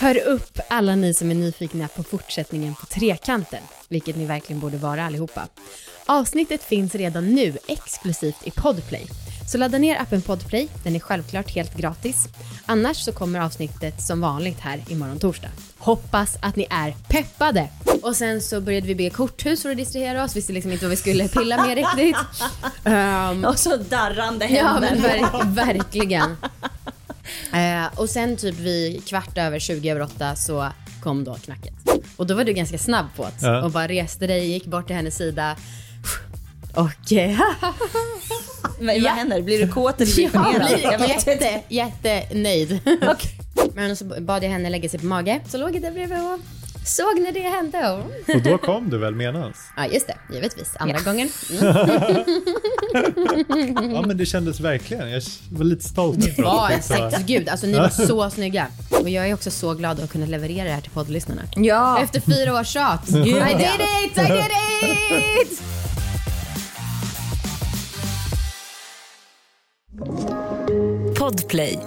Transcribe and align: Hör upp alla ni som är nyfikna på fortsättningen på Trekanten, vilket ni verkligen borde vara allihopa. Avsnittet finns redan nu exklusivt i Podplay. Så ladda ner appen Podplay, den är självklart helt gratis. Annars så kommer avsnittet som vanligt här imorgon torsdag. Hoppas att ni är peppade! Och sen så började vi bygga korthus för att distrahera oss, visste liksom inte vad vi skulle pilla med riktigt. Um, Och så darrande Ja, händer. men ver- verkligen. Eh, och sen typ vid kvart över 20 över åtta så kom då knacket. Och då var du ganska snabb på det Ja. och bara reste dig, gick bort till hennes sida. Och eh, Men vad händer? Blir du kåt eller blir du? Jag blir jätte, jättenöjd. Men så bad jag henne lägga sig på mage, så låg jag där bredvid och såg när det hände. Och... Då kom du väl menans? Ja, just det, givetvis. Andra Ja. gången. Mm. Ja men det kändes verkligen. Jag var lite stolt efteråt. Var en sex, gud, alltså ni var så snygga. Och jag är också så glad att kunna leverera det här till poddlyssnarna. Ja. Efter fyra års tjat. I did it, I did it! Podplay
Hör 0.00 0.18
upp 0.26 0.58
alla 0.68 0.94
ni 0.94 1.14
som 1.14 1.30
är 1.30 1.34
nyfikna 1.34 1.88
på 1.88 2.02
fortsättningen 2.02 2.74
på 2.74 2.86
Trekanten, 2.86 3.62
vilket 3.88 4.16
ni 4.16 4.24
verkligen 4.24 4.60
borde 4.60 4.76
vara 4.76 5.04
allihopa. 5.06 5.48
Avsnittet 6.06 6.62
finns 6.62 6.94
redan 6.94 7.26
nu 7.34 7.58
exklusivt 7.68 8.46
i 8.46 8.50
Podplay. 8.50 9.06
Så 9.52 9.58
ladda 9.58 9.78
ner 9.78 10.00
appen 10.00 10.22
Podplay, 10.22 10.68
den 10.84 10.96
är 10.96 11.00
självklart 11.00 11.50
helt 11.50 11.76
gratis. 11.76 12.28
Annars 12.66 12.96
så 13.04 13.12
kommer 13.12 13.40
avsnittet 13.40 14.02
som 14.02 14.20
vanligt 14.20 14.60
här 14.60 14.82
imorgon 14.88 15.18
torsdag. 15.18 15.48
Hoppas 15.78 16.36
att 16.42 16.56
ni 16.56 16.66
är 16.70 16.94
peppade! 17.08 17.68
Och 18.02 18.16
sen 18.16 18.40
så 18.40 18.60
började 18.60 18.86
vi 18.86 18.94
bygga 18.94 19.10
korthus 19.10 19.62
för 19.62 19.70
att 19.70 19.76
distrahera 19.76 20.24
oss, 20.24 20.36
visste 20.36 20.52
liksom 20.52 20.72
inte 20.72 20.84
vad 20.84 20.90
vi 20.90 20.96
skulle 20.96 21.28
pilla 21.28 21.66
med 21.66 21.74
riktigt. 21.74 22.16
Um, 22.84 23.44
Och 23.48 23.58
så 23.58 23.76
darrande 23.76 24.46
Ja, 24.46 24.66
händer. 24.66 24.90
men 24.90 25.02
ver- 25.02 25.54
verkligen. 25.54 26.36
Eh, 27.52 27.98
och 28.00 28.10
sen 28.10 28.36
typ 28.36 28.58
vid 28.58 29.06
kvart 29.08 29.38
över 29.38 29.58
20 29.58 29.90
över 29.90 30.00
åtta 30.02 30.36
så 30.36 30.66
kom 31.02 31.24
då 31.24 31.34
knacket. 31.34 31.74
Och 32.16 32.26
då 32.26 32.34
var 32.34 32.44
du 32.44 32.52
ganska 32.52 32.78
snabb 32.78 33.06
på 33.16 33.22
det 33.24 33.46
Ja. 33.46 33.62
och 33.62 33.70
bara 33.70 33.88
reste 33.88 34.26
dig, 34.26 34.50
gick 34.50 34.66
bort 34.66 34.86
till 34.86 34.96
hennes 34.96 35.16
sida. 35.16 35.56
Och 36.74 37.12
eh, 37.12 37.38
Men 38.80 39.02
vad 39.02 39.12
händer? 39.12 39.42
Blir 39.42 39.66
du 39.66 39.72
kåt 39.72 40.00
eller 40.00 40.12
blir 40.14 40.76
du? 40.76 40.82
Jag 40.82 41.00
blir 41.00 41.08
jätte, 41.08 41.62
jättenöjd. 41.68 42.80
Men 43.74 43.96
så 43.96 44.04
bad 44.04 44.44
jag 44.44 44.50
henne 44.50 44.70
lägga 44.70 44.88
sig 44.88 45.00
på 45.00 45.06
mage, 45.06 45.40
så 45.48 45.58
låg 45.58 45.74
jag 45.76 45.82
där 45.82 45.90
bredvid 45.90 46.18
och 46.18 46.38
såg 46.84 47.20
när 47.20 47.32
det 47.32 47.40
hände. 47.40 47.90
Och... 47.90 48.42
Då 48.42 48.58
kom 48.58 48.90
du 48.90 48.98
väl 48.98 49.14
menans? 49.14 49.56
Ja, 49.76 49.86
just 49.86 50.06
det, 50.06 50.16
givetvis. 50.34 50.72
Andra 50.78 50.96
Ja. 50.98 51.04
gången. 51.12 51.28
Mm. 51.60 51.76
Ja 53.94 54.02
men 54.06 54.16
det 54.16 54.26
kändes 54.26 54.60
verkligen. 54.60 55.10
Jag 55.10 55.22
var 55.50 55.64
lite 55.64 55.88
stolt 55.88 56.18
efteråt. 56.28 56.46
Var 56.54 56.70
en 56.70 56.82
sex, 56.82 57.16
gud, 57.26 57.48
alltså 57.48 57.66
ni 57.66 57.78
var 57.78 57.88
så 58.06 58.30
snygga. 58.30 58.66
Och 58.90 59.08
jag 59.08 59.28
är 59.28 59.34
också 59.34 59.50
så 59.50 59.74
glad 59.74 60.00
att 60.00 60.10
kunna 60.12 60.26
leverera 60.26 60.64
det 60.64 60.70
här 60.74 60.80
till 60.80 60.90
poddlyssnarna. 60.90 61.42
Ja. 61.56 62.02
Efter 62.02 62.20
fyra 62.20 62.60
års 62.60 62.68
tjat. 62.68 63.08
I 63.08 63.12
did 63.12 63.26
it, 63.26 64.18
I 64.18 64.22
did 64.22 65.50
it! 65.50 65.62
Podplay 71.18 71.78